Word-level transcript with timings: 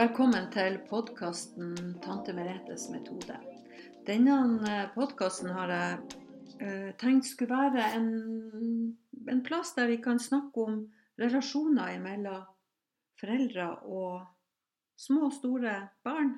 Velkommen 0.00 0.46
til 0.48 0.78
podkasten 0.88 1.74
'Tante 2.00 2.32
Meretes 2.32 2.86
metode'. 2.88 3.34
Denne 4.06 4.76
podkasten 4.94 5.50
har 5.52 5.68
jeg 5.68 5.98
uh, 6.62 6.92
tenkt 6.96 7.26
skulle 7.28 7.52
være 7.52 7.88
en, 7.98 8.06
en, 9.28 9.42
plass 9.44 9.74
der 9.76 9.90
vi 9.90 9.98
kan 10.00 10.16
snakke 10.16 10.62
om 10.62 10.78
relasjoner 11.20 11.98
mellom 12.00 12.46
foreldre 13.20 13.66
og 13.98 14.24
små 14.96 15.26
og 15.26 15.34
store 15.36 15.74
barn. 16.04 16.32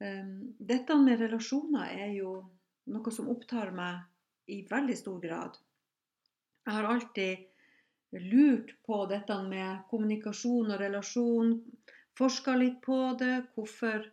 Um, 0.00 0.56
dette 0.56 0.96
med 1.02 1.20
relasjoner 1.26 1.92
er 2.06 2.14
jo 2.16 2.38
noe 2.88 3.12
som 3.12 3.28
opptar 3.34 3.74
meg 3.76 4.00
i 4.48 4.62
veldig 4.70 4.96
stor 4.96 5.20
grad. 5.20 5.60
Jeg 6.64 6.78
har 6.78 6.88
alltid 6.94 8.24
lurt 8.32 8.72
på 8.88 9.04
dette 9.12 9.42
med 9.44 9.84
kommunikasjon 9.92 10.72
og 10.72 10.80
relasjon 10.86 11.52
forska 12.18 12.56
litt 12.56 12.80
på 12.82 13.16
det. 13.18 13.46
Hvorfor 13.54 14.04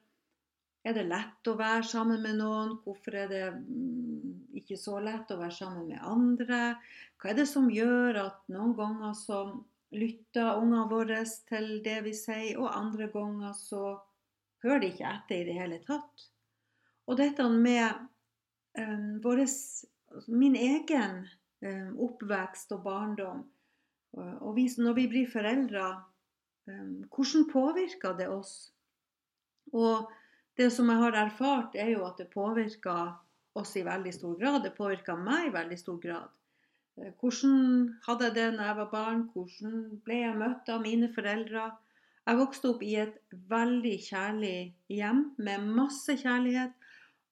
er 0.84 0.96
det 0.98 1.06
lett 1.08 1.48
å 1.48 1.56
være 1.60 1.84
sammen 1.88 2.24
med 2.24 2.40
noen? 2.42 2.78
Hvorfor 2.84 3.16
er 3.24 3.30
det 3.32 3.44
mm, 3.56 4.56
ikke 4.60 4.78
så 4.80 5.00
lett 5.04 5.32
å 5.32 5.40
være 5.40 5.56
sammen 5.56 5.88
med 5.92 6.04
andre? 6.04 6.76
Hva 7.18 7.32
er 7.32 7.40
det 7.40 7.48
som 7.52 7.72
gjør 7.72 8.20
at 8.26 8.42
noen 8.52 8.76
ganger 8.78 9.16
så 9.18 9.46
lytter 9.94 10.58
ungene 10.58 10.88
våre 10.90 11.22
til 11.48 11.78
det 11.86 12.00
vi 12.08 12.16
sier, 12.18 12.58
og 12.60 12.74
andre 12.74 13.08
ganger 13.14 13.56
så 13.56 13.84
hører 14.66 14.84
de 14.84 14.92
ikke 14.94 15.12
etter 15.12 15.40
i 15.40 15.48
det 15.48 15.58
hele 15.60 15.80
tatt? 15.86 16.28
Og 17.08 17.20
dette 17.20 17.46
med 17.52 18.06
um, 18.80 19.20
våres, 19.24 19.56
min 20.28 20.56
egen 20.56 21.24
um, 21.64 21.92
oppvekst 22.08 22.72
og 22.76 22.84
barndom, 22.86 23.44
og 24.14 24.52
vi, 24.54 24.68
når 24.78 24.94
vi 24.94 25.08
blir 25.10 25.30
foreldre 25.32 25.88
Ehm, 25.90 26.13
hvordan 26.66 27.48
påvirker 27.52 28.18
det 28.18 28.30
oss? 28.32 28.72
Og 29.74 30.12
det 30.58 30.70
som 30.72 30.90
jeg 30.90 31.02
har 31.02 31.18
erfart, 31.26 31.76
er 31.76 31.94
jo 31.96 32.06
at 32.08 32.20
det 32.22 32.30
påvirker 32.34 33.14
oss 33.58 33.76
i 33.78 33.86
veldig 33.86 34.14
stor 34.14 34.38
grad. 34.40 34.62
Det 34.64 34.76
påvirker 34.78 35.20
meg 35.20 35.48
i 35.50 35.54
veldig 35.54 35.80
stor 35.80 35.98
grad. 36.02 36.30
Eh, 36.98 37.12
hvordan 37.20 37.96
hadde 38.08 38.30
jeg 38.30 38.36
det 38.38 38.50
da 38.58 38.70
jeg 38.70 38.80
var 38.82 38.92
barn? 38.92 39.26
Hvordan 39.34 39.82
ble 40.06 40.20
jeg 40.22 40.38
møtt 40.40 40.70
av 40.70 40.84
mine 40.86 41.10
foreldre? 41.16 41.72
Jeg 42.24 42.40
vokste 42.40 42.70
opp 42.72 42.84
i 42.86 42.94
et 43.02 43.18
veldig 43.52 43.98
kjærlig 44.06 44.58
hjem 44.94 45.26
med 45.44 45.68
masse 45.82 46.16
kjærlighet. 46.22 46.78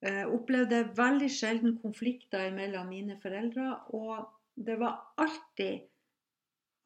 Jeg 0.02 0.26
eh, 0.26 0.34
opplevde 0.34 0.84
veldig 0.98 1.30
sjelden 1.32 1.78
konflikter 1.84 2.50
mellom 2.56 2.90
mine 2.90 3.18
foreldre. 3.22 3.70
Og 3.94 4.26
det 4.58 4.80
var 4.82 5.00
alltid 5.22 5.88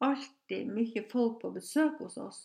alltid 0.04 0.68
mye 0.72 1.02
folk 1.10 1.40
på 1.42 1.50
besøk 1.54 2.00
hos 2.04 2.16
oss. 2.20 2.40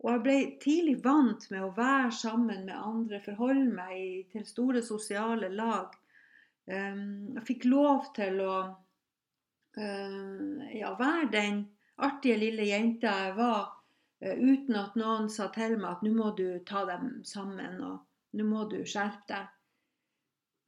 Og 0.00 0.14
jeg 0.14 0.22
ble 0.24 0.36
tidlig 0.62 0.94
vant 1.04 1.42
med 1.52 1.64
å 1.64 1.74
være 1.76 2.12
sammen 2.16 2.64
med 2.64 2.76
andre, 2.76 3.20
forholde 3.24 3.68
meg 3.74 4.30
til 4.32 4.46
store 4.48 4.80
sosiale 4.84 5.50
lag. 5.52 5.92
Ehm, 6.72 7.34
jeg 7.36 7.44
fikk 7.50 7.66
lov 7.68 8.08
til 8.16 8.40
å 8.40 8.54
eh, 9.76 10.78
ja, 10.78 10.94
være 10.96 11.28
den 11.34 11.60
artige 12.00 12.38
lille 12.40 12.70
jenta 12.70 13.12
jeg 13.26 13.36
var, 13.36 13.74
eh, 14.24 14.40
uten 14.40 14.80
at 14.80 14.96
noen 14.96 15.28
sa 15.28 15.50
til 15.52 15.76
meg 15.76 15.90
at 15.98 16.06
nå 16.06 16.14
må 16.16 16.32
du 16.38 16.46
ta 16.64 16.86
dem 16.88 17.18
sammen 17.28 17.82
og 17.84 18.00
nå 18.38 18.46
må 18.48 18.64
du 18.72 18.80
skjerpe 18.86 19.26
deg. 19.28 19.56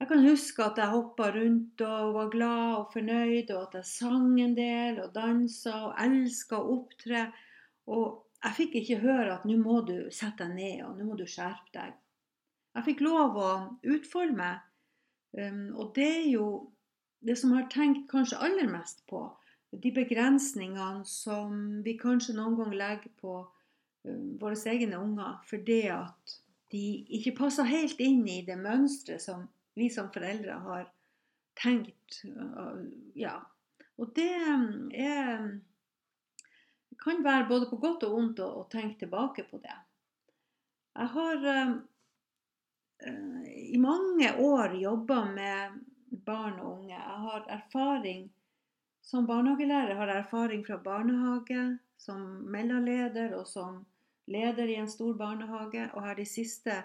Jeg 0.03 0.09
kan 0.09 0.25
huske 0.27 0.63
at 0.65 0.79
jeg 0.81 0.91
hoppa 0.91 1.29
rundt 1.31 1.81
og 1.87 2.09
var 2.11 2.31
glad 2.31 2.71
og 2.75 2.89
fornøyd, 2.91 3.51
og 3.55 3.59
at 3.61 3.75
jeg 3.77 3.85
sang 3.87 4.33
en 4.43 4.55
del 4.57 4.97
og 4.99 5.13
dansa 5.15 5.71
og 5.87 5.93
elska 6.03 6.59
å 6.59 6.73
opptre. 6.73 7.21
Og 7.87 8.17
jeg 8.43 8.57
fikk 8.57 8.75
ikke 8.81 8.97
høre 9.05 9.37
at 9.37 9.45
'nå 9.47 9.55
må 9.61 9.77
du 9.87 10.11
sette 10.11 10.43
deg 10.43 10.57
ned', 10.57 10.81
og 10.89 10.97
'nå 10.97 11.07
må 11.07 11.15
du 11.15 11.23
skjerpe 11.23 11.71
deg'. 11.77 11.95
Jeg 12.75 12.85
fikk 12.89 13.05
lov 13.07 13.39
å 13.45 13.53
utfolde 13.95 14.35
meg. 14.41 14.59
Um, 15.39 15.71
og 15.71 15.95
det 15.95 16.09
er 16.17 16.27
jo 16.33 16.49
det 17.23 17.37
som 17.39 17.55
jeg 17.55 17.63
har 17.63 17.71
tenkt 17.71 18.11
kanskje 18.11 18.43
aller 18.43 18.67
mest 18.67 19.07
på. 19.07 19.23
De 19.71 19.95
begrensningene 19.95 21.07
som 21.07 21.81
vi 21.87 21.95
kanskje 21.95 22.35
noen 22.35 22.59
gang 22.59 22.75
legger 22.75 23.15
på 23.23 23.39
um, 24.03 24.29
våre 24.35 24.59
egne 24.67 24.99
unger 24.99 25.39
fordi 25.47 25.81
at 25.95 26.39
de 26.75 26.85
ikke 27.07 27.37
passer 27.39 27.71
helt 27.71 27.99
inn 28.03 28.27
i 28.27 28.41
det 28.43 28.59
mønsteret 28.59 29.23
som 29.31 29.47
vi 29.75 29.89
som 29.89 30.11
foreldre 30.13 30.57
har 30.65 30.85
tenkt. 31.59 32.21
Ja. 33.17 33.37
Og 33.97 34.11
det 34.15 34.29
mm, 34.41 34.91
er, 34.93 35.47
kan 37.03 37.23
være 37.25 37.47
både 37.49 37.69
på 37.69 37.79
godt 37.81 38.05
og 38.07 38.15
vondt 38.17 38.43
å 38.45 38.67
tenke 38.71 39.03
tilbake 39.05 39.45
på 39.49 39.61
det. 39.63 39.75
Jeg 40.93 41.09
har 41.15 41.47
uh, 41.49 41.73
i 43.49 43.79
mange 43.81 44.29
år 44.41 44.77
jobba 44.81 45.23
med 45.33 45.81
barn 46.25 46.59
og 46.61 46.79
unge. 46.79 46.95
Jeg 46.95 47.19
har 47.27 47.51
erfaring 47.57 48.27
som 49.03 49.25
barnehagelærer 49.27 49.95
har 49.95 50.07
erfaring 50.07 50.61
fra 50.65 50.77
barnehage, 50.77 51.77
som 51.97 52.21
mellomleder 52.51 53.33
og 53.35 53.47
som 53.47 53.81
leder 54.31 54.69
i 54.71 54.77
en 54.79 54.87
stor 54.89 55.13
barnehage. 55.19 55.89
Og 55.93 56.05
har 56.05 56.15
de 56.15 56.25
siste 56.25 56.77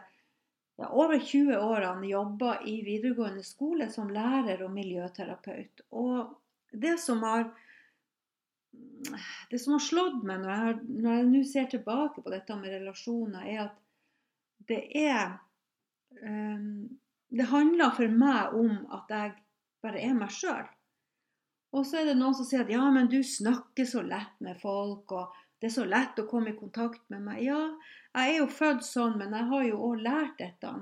ja, 0.78 0.88
over 0.94 1.18
20 1.18 1.58
årene 1.58 2.06
jobba 2.06 2.58
i 2.70 2.80
videregående 2.86 3.42
skole 3.42 3.88
som 3.90 4.12
lærer 4.14 4.62
og 4.62 4.70
miljøterapeut. 4.74 5.82
Og 5.90 6.36
det 6.70 6.98
som 7.02 7.24
har 7.26 7.48
det 9.50 9.58
som 9.58 9.74
har 9.74 9.82
slått 9.82 10.22
meg 10.26 10.42
når 10.42 10.50
jeg, 10.52 10.78
når 11.02 11.14
jeg 11.16 11.26
nå 11.28 11.42
ser 11.48 11.68
tilbake 11.72 12.22
på 12.22 12.30
dette 12.30 12.56
med 12.58 12.74
relasjoner, 12.74 13.46
er 13.46 13.60
at 13.66 13.76
det 14.68 14.80
er 14.98 15.38
um, 16.22 16.88
Det 17.28 17.44
handler 17.44 17.92
for 17.92 18.08
meg 18.08 18.54
om 18.56 18.86
at 18.94 19.10
jeg 19.12 19.32
bare 19.84 20.00
er 20.00 20.14
meg 20.16 20.30
sjøl. 20.32 20.64
Og 21.76 21.84
så 21.84 22.00
er 22.00 22.08
det 22.08 22.14
noen 22.16 22.36
som 22.36 22.46
sier 22.48 22.62
at 22.64 22.72
ja, 22.72 22.86
men 22.90 23.10
du 23.12 23.18
snakker 23.20 23.84
så 23.84 24.00
lett 24.00 24.38
med 24.40 24.56
folk, 24.62 25.12
og 25.12 25.34
det 25.60 25.68
er 25.68 25.74
så 25.74 25.84
lett 25.84 26.20
å 26.22 26.24
komme 26.30 26.54
i 26.54 26.56
kontakt 26.56 27.02
med 27.12 27.26
meg. 27.26 27.42
Ja, 27.44 27.60
jeg 28.16 28.34
er 28.34 28.38
jo 28.40 28.46
født 28.50 28.84
sånn, 28.86 29.18
men 29.20 29.34
jeg 29.36 29.48
har 29.50 29.64
jo 29.68 29.80
òg 29.90 30.04
lært 30.04 30.38
dette. 30.40 30.72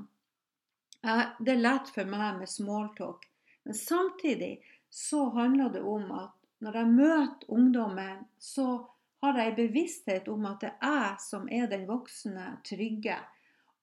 Det 1.38 1.52
er 1.52 1.62
lett 1.62 1.90
for 1.94 2.08
meg 2.10 2.40
med 2.40 2.50
smalltalk. 2.50 3.26
Men 3.66 3.74
samtidig 3.74 4.52
så 4.90 5.28
handler 5.34 5.72
det 5.74 5.82
om 5.82 6.10
at 6.14 6.34
når 6.64 6.78
jeg 6.80 6.92
møter 6.92 7.52
ungdommen, 7.52 8.22
så 8.38 8.86
har 9.22 9.38
jeg 9.40 9.56
bevissthet 9.56 10.28
om 10.32 10.46
at 10.48 10.62
det 10.62 10.72
er 10.80 11.00
jeg 11.02 11.22
som 11.24 11.48
er 11.52 11.66
den 11.70 11.86
voksne, 11.88 12.46
trygge. 12.66 13.18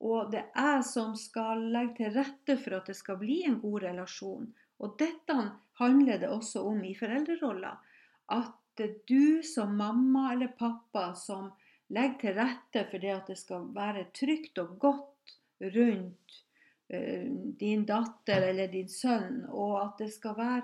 Og 0.04 0.32
det 0.34 0.46
er 0.56 0.78
jeg 0.78 0.86
som 0.90 1.14
skal 1.20 1.68
legge 1.74 2.00
til 2.00 2.16
rette 2.18 2.58
for 2.60 2.80
at 2.80 2.90
det 2.90 2.98
skal 2.98 3.20
bli 3.22 3.44
en 3.48 3.60
god 3.62 3.84
relasjon. 3.86 4.50
Og 4.84 4.96
dette 5.00 5.36
handler 5.80 6.20
det 6.20 6.32
også 6.32 6.64
om 6.68 6.82
i 6.84 6.96
foreldreroller. 6.98 7.78
At 8.34 8.84
du 9.08 9.44
som 9.46 9.76
mamma 9.78 10.32
eller 10.34 10.56
pappa 10.58 11.12
som 11.16 11.52
legger 11.94 12.20
til 12.22 12.38
rette 12.40 12.86
for 12.90 13.04
det 13.04 13.14
at 13.14 13.30
det 13.32 13.40
skal 13.40 13.68
være 13.76 14.08
trygt 14.16 14.62
og 14.64 14.78
godt 14.82 15.36
rundt 15.76 16.38
uh, 16.94 17.28
din 17.60 17.86
datter 17.90 18.50
eller 18.50 18.72
din 18.72 18.90
sønn, 18.90 19.44
og 19.50 19.78
at 19.84 20.06
det 20.06 20.12
skal 20.16 20.38
være 20.38 20.64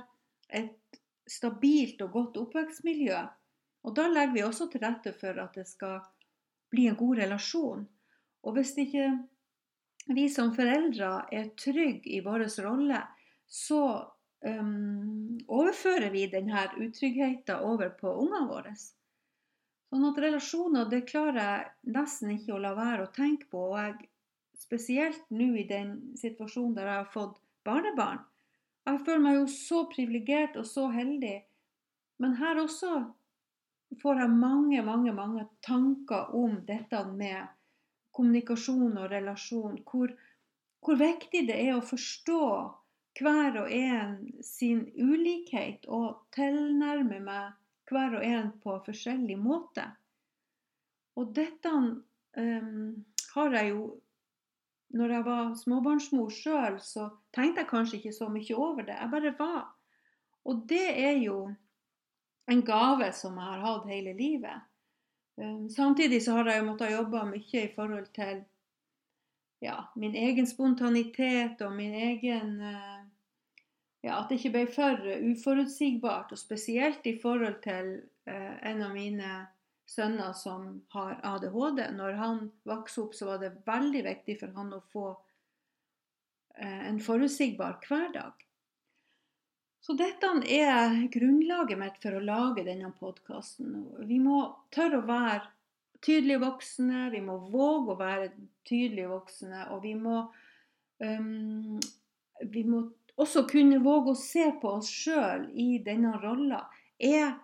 et 0.62 1.02
stabilt 1.30 2.02
og 2.02 2.12
godt 2.12 2.40
oppvekstmiljø. 2.42 3.20
Og 3.86 3.96
da 3.96 4.08
legger 4.12 4.34
vi 4.36 4.44
også 4.44 4.68
til 4.72 4.84
rette 4.84 5.14
for 5.16 5.38
at 5.40 5.56
det 5.56 5.68
skal 5.70 6.02
bli 6.74 6.88
en 6.90 6.98
god 7.00 7.22
relasjon. 7.22 7.86
Og 8.44 8.56
hvis 8.56 8.76
ikke 8.82 9.12
vi 10.16 10.28
som 10.32 10.54
foreldre 10.56 11.12
er 11.36 11.52
trygge 11.60 12.16
i 12.18 12.22
vår 12.26 12.48
rolle, 12.66 13.02
så 13.50 13.82
um, 14.46 15.38
overfører 15.48 16.10
vi 16.14 16.28
denne 16.32 16.66
utryggheten 16.78 17.66
over 17.66 17.94
på 18.00 18.14
ungene 18.24 18.48
våre. 18.50 18.74
Sånn 19.90 20.06
at 20.06 20.20
relasjoner 20.22 20.90
det 20.90 21.06
klarer 21.10 21.40
jeg 21.42 21.94
nesten 21.96 22.34
ikke 22.36 22.54
å 22.54 22.62
la 22.62 22.76
være 22.78 23.08
å 23.08 23.14
tenke 23.14 23.50
på. 23.50 23.72
Og 23.74 23.80
jeg, 23.82 24.10
spesielt 24.60 25.24
nå 25.34 25.54
i 25.58 25.66
den 25.70 25.96
situasjonen 26.20 26.76
der 26.78 26.92
jeg 26.92 27.02
har 27.02 27.14
fått 27.14 27.40
barnebarn. 27.66 28.22
Jeg 28.86 29.02
føler 29.06 29.24
meg 29.24 29.40
jo 29.40 29.48
så 29.54 29.86
privilegert 29.90 30.58
og 30.62 30.68
så 30.70 30.88
heldig. 30.94 31.38
Men 32.22 32.36
her 32.38 32.62
også 32.62 32.92
får 34.02 34.22
jeg 34.24 34.38
mange, 34.38 34.82
mange, 34.86 35.14
mange 35.16 35.46
tanker 35.66 36.36
om 36.38 36.60
dette 36.68 37.02
med 37.10 37.50
kommunikasjon 38.14 38.98
og 38.98 39.10
relasjon. 39.12 39.80
Hvor, 39.90 40.14
hvor 40.86 41.00
viktig 41.02 41.48
det 41.50 41.58
er 41.66 41.78
å 41.78 41.86
forstå 41.86 42.44
hver 43.20 43.58
og 43.64 43.72
en 43.74 44.14
sin 44.46 44.86
ulikhet 44.96 45.88
og 45.90 46.22
tilnærme 46.36 47.20
meg 47.26 47.59
hver 47.90 48.20
og 48.20 48.26
en 48.26 48.52
på 48.64 48.76
forskjellig 48.86 49.38
måte. 49.40 49.86
Og 51.20 51.34
dette 51.36 51.72
um, 51.72 53.06
har 53.34 53.58
jeg 53.60 53.74
jo 53.74 53.90
Når 54.90 55.12
jeg 55.14 55.26
var 55.26 55.50
småbarnsmor 55.54 56.32
sjøl, 56.34 56.80
så 56.82 57.04
tenkte 57.30 57.62
jeg 57.62 57.70
kanskje 57.70 57.98
ikke 58.00 58.14
så 58.16 58.26
mye 58.34 58.56
over 58.58 58.88
det. 58.88 58.96
Jeg 58.98 59.12
bare 59.12 59.34
var. 59.38 59.68
Og 60.50 60.64
det 60.70 60.88
er 60.98 61.20
jo 61.22 61.44
en 62.50 62.64
gave 62.66 63.12
som 63.14 63.38
jeg 63.38 63.52
har 63.52 63.62
hatt 63.68 63.86
hele 63.86 64.16
livet. 64.18 64.64
Um, 65.38 65.70
samtidig 65.70 66.24
så 66.26 66.40
har 66.40 66.50
jeg 66.50 66.64
jo 66.64 66.66
måttet 66.72 66.96
jobbe 66.96 67.22
mye 67.30 67.62
i 67.62 67.70
forhold 67.76 68.10
til 68.18 68.42
ja, 69.62 69.78
min 69.96 70.16
egen 70.16 70.50
spontanitet 70.50 71.62
og 71.62 71.76
min 71.78 71.94
egen 71.94 72.58
uh, 72.58 72.99
ja, 74.02 74.20
At 74.20 74.30
det 74.30 74.40
ikke 74.40 74.54
ble 74.54 74.66
for 74.72 75.08
uforutsigbart. 75.32 76.32
Og 76.32 76.40
spesielt 76.40 77.08
i 77.10 77.18
forhold 77.20 77.60
til 77.66 77.96
eh, 78.30 78.54
en 78.72 78.84
av 78.86 78.94
mine 78.96 79.32
sønner 79.90 80.34
som 80.38 80.70
har 80.96 81.18
ADHD. 81.28 81.84
Når 81.98 82.20
han 82.20 82.44
vokste 82.70 83.04
opp, 83.04 83.18
så 83.18 83.32
var 83.32 83.42
det 83.44 83.58
veldig 83.68 84.06
viktig 84.06 84.38
for 84.40 84.54
han 84.56 84.72
å 84.78 84.84
få 84.94 85.08
eh, 86.56 86.86
en 86.88 87.02
forutsigbar 87.04 87.82
hverdag. 87.88 88.46
Så 89.80 89.96
dette 89.98 90.28
er 90.52 90.96
grunnlaget 91.12 91.80
mitt 91.80 92.02
for 92.04 92.18
å 92.18 92.24
lage 92.24 92.66
denne 92.68 92.92
podkasten. 93.00 93.88
Vi 94.08 94.20
må 94.22 94.42
tørre 94.76 95.00
å 95.00 95.08
være 95.08 95.48
tydelige 96.04 96.44
voksne, 96.44 97.08
vi 97.12 97.22
må 97.24 97.38
våge 97.50 97.96
å 97.96 98.00
være 98.00 98.30
tydelige 98.68 99.10
voksne, 99.12 99.66
og 99.74 99.82
vi 99.84 99.96
må, 100.00 100.22
um, 101.04 101.80
vi 102.52 102.64
må 102.68 102.84
også 103.20 103.46
kunne 103.50 103.82
våge 103.84 104.14
å 104.14 104.20
se 104.20 104.46
på 104.62 104.78
oss 104.80 104.90
sjøl 104.92 105.50
i 105.60 105.78
denne 105.84 106.16
rolla. 106.24 106.64
Er 107.00 107.36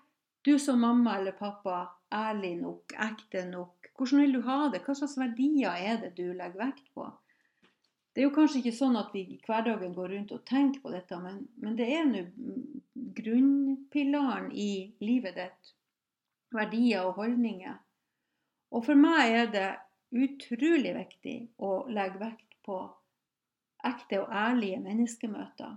du 0.45 0.55
som 0.61 0.79
mamma 0.83 1.17
eller 1.19 1.35
pappa 1.35 1.83
ærlig 2.13 2.55
nok, 2.61 2.95
ekte 2.95 3.45
nok? 3.49 3.91
Hvordan 3.95 4.23
vil 4.23 4.35
du 4.37 4.41
ha 4.47 4.57
det? 4.71 4.83
Hva 4.85 4.95
slags 4.97 5.17
verdier 5.19 5.75
er 5.75 6.01
det 6.01 6.15
du 6.17 6.25
legger 6.33 6.59
vekt 6.65 6.89
på? 6.95 7.07
Det 8.15 8.23
er 8.23 8.29
jo 8.29 8.35
kanskje 8.35 8.61
ikke 8.61 8.75
sånn 8.77 8.95
at 8.95 9.11
vi 9.11 9.25
i 9.33 9.39
hverdagen 9.43 9.95
går 9.95 10.13
rundt 10.13 10.29
og 10.31 10.43
tenker 10.47 10.79
på 10.83 10.91
dette, 10.93 11.17
men, 11.19 11.41
men 11.59 11.75
det 11.75 11.89
er 11.91 12.05
nå 12.07 12.21
grunnpilaren 13.17 14.51
i 14.55 14.95
livet 15.03 15.35
ditt. 15.35 15.73
Verdier 16.55 17.09
og 17.09 17.19
holdninger. 17.19 17.75
Og 18.71 18.85
for 18.87 18.99
meg 18.99 19.35
er 19.35 19.51
det 19.51 19.67
utrolig 20.15 20.93
viktig 20.95 21.35
å 21.59 21.71
legge 21.91 22.21
vekt 22.21 22.55
på 22.63 22.79
ekte 23.87 24.21
og 24.23 24.31
ærlige 24.33 24.79
menneskemøter. 24.83 25.75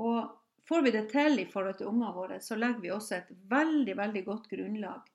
Og 0.00 0.30
får 0.68 0.84
vi 0.86 0.92
det 0.94 1.06
til 1.12 1.40
i 1.42 1.48
forhold 1.50 1.78
til 1.78 1.90
ungene 1.90 2.12
våre, 2.14 2.40
så 2.40 2.58
legger 2.58 2.80
vi 2.84 2.92
også 2.94 3.16
et 3.16 3.32
veldig, 3.50 3.96
veldig 3.96 4.24
godt 4.26 4.48
grunnlag 4.52 5.08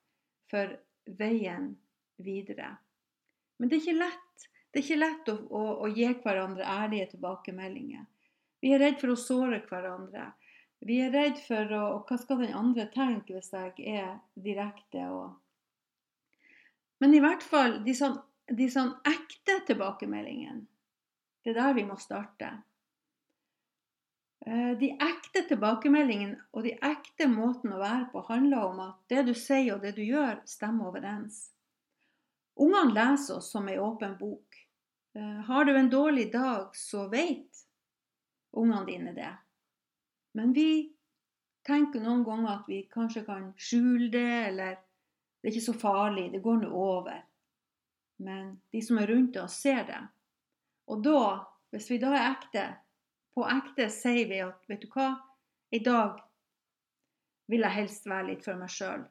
for 0.50 0.76
veien 1.18 1.72
videre. 2.16 2.74
Men 3.56 3.70
det 3.70 3.78
er 3.78 3.84
ikke 3.84 4.00
lett. 4.02 4.48
Det 4.70 4.82
er 4.82 4.84
ikke 4.84 5.00
lett 5.00 5.30
å, 5.32 5.36
å, 5.56 5.62
å 5.86 5.88
gi 5.88 6.08
hverandre 6.20 6.66
ærlige 6.68 7.12
tilbakemeldinger. 7.14 8.04
Vi 8.60 8.72
er 8.74 8.82
redd 8.82 9.00
for 9.00 9.14
å 9.14 9.20
såre 9.20 9.62
hverandre. 9.68 10.30
Vi 10.84 10.98
er 11.00 11.12
redd 11.14 11.40
for 11.40 11.72
å, 11.72 11.84
Hva 12.04 12.18
skal 12.20 12.42
den 12.44 12.56
andre 12.56 12.86
tenke 12.92 13.36
hvis 13.36 13.52
jeg 13.54 13.96
er 13.96 14.18
direkte? 14.34 15.08
Og... 15.08 15.32
Men 17.00 17.16
i 17.16 17.22
hvert 17.24 17.44
fall 17.44 17.80
de 17.86 17.94
sånn, 17.96 18.18
de 18.52 18.68
sånn 18.72 18.92
ekte 19.08 19.60
tilbakemeldingene. 19.70 20.66
Det 21.46 21.52
er 21.52 21.60
der 21.60 21.74
vi 21.76 21.84
må 21.86 21.94
starte. 22.02 22.48
Eh, 24.46 24.72
de 24.80 24.88
ekte 24.98 25.44
tilbakemeldingene 25.46 26.40
og 26.50 26.64
de 26.66 26.72
ekte 26.74 27.28
måten 27.30 27.70
å 27.70 27.78
være 27.78 28.08
på 28.10 28.24
handler 28.26 28.64
om 28.66 28.80
at 28.82 28.96
det 29.12 29.22
du 29.28 29.30
sier 29.30 29.76
og 29.76 29.84
det 29.86 29.92
du 29.94 30.00
gjør, 30.02 30.40
stemmer 30.42 30.90
overens. 30.90 31.36
Ungene 32.58 32.96
leser 32.96 33.36
oss 33.36 33.52
som 33.54 33.70
ei 33.70 33.76
åpen 33.78 34.16
bok. 34.18 34.58
Eh, 35.14 35.38
har 35.46 35.70
du 35.70 35.70
en 35.76 35.92
dårlig 35.92 36.32
dag, 36.32 36.74
så 36.74 37.06
vet 37.14 37.62
ungene 38.50 38.82
dine 38.90 39.14
det. 39.14 39.30
Men 40.34 40.50
vi 40.50 40.96
tenker 41.62 42.02
noen 42.02 42.26
ganger 42.26 42.56
at 42.56 42.66
vi 42.74 42.80
kanskje 42.90 43.22
kan 43.30 43.52
skjule 43.54 44.10
det, 44.10 44.34
eller 44.50 44.74
det 44.74 45.46
er 45.46 45.54
ikke 45.54 45.68
så 45.70 45.78
farlig, 45.78 46.26
det 46.34 46.42
går 46.42 46.58
nå 46.64 46.74
over. 46.74 47.22
Men 48.18 48.56
de 48.74 48.82
som 48.82 48.98
er 48.98 49.14
rundt 49.14 49.38
oss, 49.46 49.62
ser 49.62 49.86
det. 49.86 50.02
Og 50.86 51.02
da, 51.02 51.20
hvis 51.74 51.90
vi 51.90 51.98
da 52.02 52.12
er 52.14 52.28
ekte, 52.30 52.66
på 53.34 53.44
ekte 53.50 53.88
sier 53.92 54.28
vi 54.30 54.40
at 54.44 54.62
vet 54.70 54.84
du 54.84 54.88
hva, 54.94 55.10
i 55.74 55.82
dag 55.84 56.20
vil 57.50 57.66
jeg 57.66 57.76
helst 57.76 58.06
være 58.08 58.30
litt 58.30 58.46
for 58.46 58.58
meg 58.58 58.72
sjøl. 58.72 59.04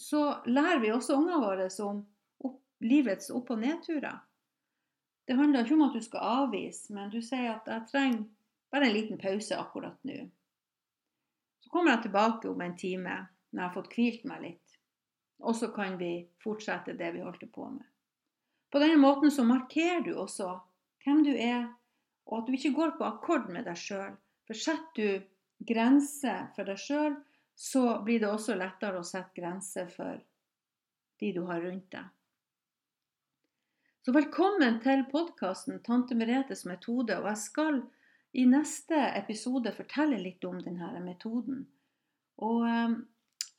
Så 0.00 0.20
lærer 0.50 0.80
vi 0.82 0.92
også 0.92 1.16
ungene 1.18 1.40
våre 1.42 1.68
om 1.86 2.00
opp, 2.44 2.60
livets 2.84 3.30
opp- 3.34 3.52
og 3.54 3.60
nedturer. 3.62 4.20
Det 5.24 5.36
handler 5.38 5.64
ikke 5.64 5.76
om 5.78 5.86
at 5.86 5.96
du 5.96 6.04
skal 6.04 6.30
avvise, 6.44 6.92
men 6.92 7.10
du 7.10 7.20
sier 7.22 7.54
at 7.54 7.68
'jeg 7.68 7.88
trenger 7.90 8.24
bare 8.70 8.86
en 8.86 8.92
liten 8.92 9.18
pause 9.18 9.56
akkurat 9.56 9.98
nå'. 10.04 10.30
Så 11.60 11.70
kommer 11.70 11.92
jeg 11.92 12.02
tilbake 12.02 12.48
om 12.48 12.60
en 12.60 12.76
time 12.76 13.28
når 13.52 13.62
jeg 13.62 13.68
har 13.68 13.74
fått 13.74 13.94
hvilt 13.94 14.24
meg 14.24 14.42
litt. 14.42 14.78
Og 15.38 15.56
så 15.56 15.68
kan 15.74 15.98
vi 15.98 16.28
fortsette 16.42 16.98
det 16.98 17.12
vi 17.14 17.20
holdt 17.20 17.52
på 17.52 17.70
med. 17.70 17.93
På 18.74 18.80
denne 18.82 18.96
måten 18.96 19.30
så 19.30 19.44
markerer 19.46 20.00
du 20.02 20.16
også 20.18 20.48
hvem 21.04 21.20
du 21.22 21.30
er, 21.30 21.68
og 22.26 22.40
at 22.40 22.48
du 22.48 22.56
ikke 22.56 22.72
går 22.74 22.96
på 22.98 23.04
akkord 23.06 23.46
med 23.54 23.68
deg 23.68 23.78
sjøl. 23.78 24.16
For 24.48 24.58
setter 24.58 24.96
du 24.98 25.68
grenser 25.68 26.48
for 26.56 26.66
deg 26.66 26.82
sjøl, 26.82 27.14
så 27.54 28.00
blir 28.02 28.24
det 28.24 28.32
også 28.32 28.56
lettere 28.58 28.98
å 28.98 29.06
sette 29.06 29.30
grenser 29.38 29.86
for 29.94 30.18
de 31.22 31.30
du 31.38 31.44
har 31.52 31.62
rundt 31.62 31.86
deg. 31.94 32.10
Så 34.02 34.18
velkommen 34.18 34.82
til 34.82 35.06
podkasten 35.14 35.78
'Tante 35.78 36.18
Meretes 36.18 36.66
metode'. 36.66 37.22
Og 37.22 37.30
jeg 37.30 37.42
skal 37.46 37.82
i 38.34 38.50
neste 38.50 39.06
episode 39.22 39.70
fortelle 39.78 40.18
litt 40.18 40.42
om 40.50 40.58
denne 40.58 40.90
metoden. 40.98 41.62
Og 42.42 42.66
eh, 42.66 43.00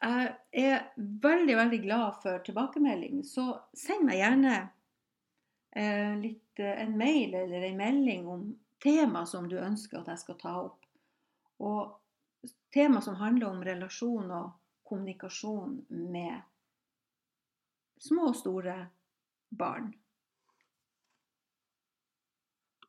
jeg 0.04 0.72
er 0.76 0.88
veldig, 1.00 1.62
veldig 1.64 1.84
glad 1.88 2.24
for 2.28 2.44
tilbakemelding, 2.44 3.24
så 3.24 3.54
send 3.72 4.12
meg 4.12 4.20
gjerne 4.20 4.66
litt, 6.22 6.60
eh, 6.60 6.82
en 6.82 6.98
mail 6.98 7.34
eller 7.34 7.62
en 7.62 7.78
melding 7.78 8.28
om 8.28 8.60
tema 8.84 9.26
som 9.26 9.50
du 9.50 9.58
ønsker 9.60 10.00
at 10.00 10.08
jeg 10.14 10.24
skal 10.24 10.40
ta 10.40 10.56
opp. 10.62 10.86
Og 11.60 12.50
tema 12.74 13.02
som 13.02 13.16
handler 13.20 13.50
om 13.50 13.64
relasjon 13.64 14.32
og 14.32 14.52
kommunikasjon 14.86 15.80
med 15.90 16.42
små 18.00 18.30
og 18.30 18.36
store 18.36 18.76
barn. 19.50 19.94